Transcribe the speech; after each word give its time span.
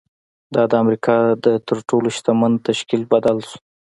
دا 0.53 0.63
د 0.71 0.73
امریکا 0.83 1.15
تر 1.43 1.55
تر 1.67 1.77
ټولو 1.89 2.07
شتمن 2.17 2.51
تشکیل 2.67 3.01
بدل 3.13 3.37
شو 3.47 3.57